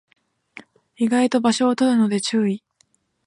[0.97, 2.63] 意外と場所を取るので注意